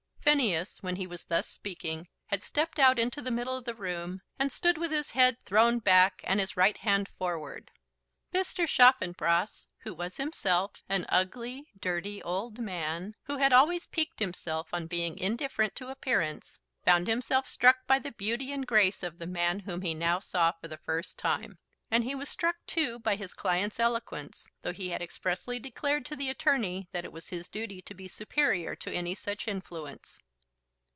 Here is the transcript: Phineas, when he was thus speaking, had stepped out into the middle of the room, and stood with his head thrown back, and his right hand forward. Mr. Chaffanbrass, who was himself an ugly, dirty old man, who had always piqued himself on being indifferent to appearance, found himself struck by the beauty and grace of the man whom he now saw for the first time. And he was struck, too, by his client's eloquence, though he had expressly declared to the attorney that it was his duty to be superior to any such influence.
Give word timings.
Phineas, 0.23 0.81
when 0.81 0.95
he 0.95 1.07
was 1.07 1.25
thus 1.25 1.45
speaking, 1.45 2.07
had 2.27 2.41
stepped 2.41 2.79
out 2.79 2.97
into 2.97 3.21
the 3.21 3.31
middle 3.31 3.57
of 3.57 3.65
the 3.65 3.75
room, 3.75 4.21
and 4.39 4.49
stood 4.49 4.77
with 4.77 4.89
his 4.89 5.11
head 5.11 5.35
thrown 5.43 5.79
back, 5.79 6.21
and 6.23 6.39
his 6.39 6.55
right 6.55 6.77
hand 6.77 7.09
forward. 7.09 7.69
Mr. 8.33 8.65
Chaffanbrass, 8.65 9.67
who 9.79 9.93
was 9.93 10.15
himself 10.15 10.75
an 10.87 11.05
ugly, 11.09 11.67
dirty 11.77 12.23
old 12.23 12.59
man, 12.59 13.13
who 13.23 13.35
had 13.37 13.51
always 13.51 13.87
piqued 13.87 14.19
himself 14.19 14.73
on 14.73 14.87
being 14.87 15.17
indifferent 15.19 15.75
to 15.75 15.89
appearance, 15.89 16.59
found 16.85 17.07
himself 17.07 17.45
struck 17.45 17.85
by 17.85 17.99
the 17.99 18.13
beauty 18.13 18.53
and 18.53 18.65
grace 18.65 19.03
of 19.03 19.19
the 19.19 19.27
man 19.27 19.59
whom 19.59 19.81
he 19.81 19.93
now 19.93 20.17
saw 20.17 20.53
for 20.53 20.69
the 20.69 20.77
first 20.77 21.17
time. 21.19 21.57
And 21.93 22.05
he 22.05 22.15
was 22.15 22.29
struck, 22.29 22.55
too, 22.65 22.99
by 22.99 23.17
his 23.17 23.33
client's 23.33 23.77
eloquence, 23.77 24.47
though 24.61 24.71
he 24.71 24.87
had 24.91 25.01
expressly 25.01 25.59
declared 25.59 26.05
to 26.05 26.15
the 26.15 26.29
attorney 26.29 26.87
that 26.93 27.03
it 27.03 27.11
was 27.11 27.27
his 27.27 27.49
duty 27.49 27.81
to 27.81 27.93
be 27.93 28.07
superior 28.07 28.77
to 28.77 28.93
any 28.95 29.13
such 29.13 29.45
influence. 29.45 30.17